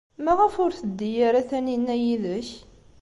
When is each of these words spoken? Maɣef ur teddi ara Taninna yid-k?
Maɣef 0.23 0.53
ur 0.63 0.71
teddi 0.79 1.11
ara 1.27 1.47
Taninna 1.49 1.95
yid-k? 2.03 2.49